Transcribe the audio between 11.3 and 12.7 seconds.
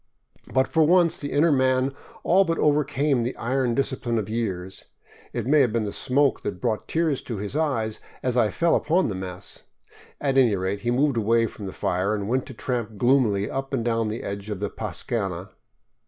from the fire and went to